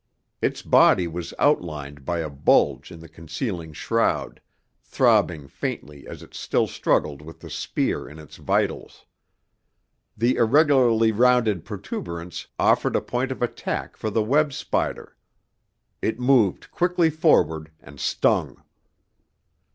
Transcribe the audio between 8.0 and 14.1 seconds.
in its vitals. The irregularly rounded protuberance offered a point of attack for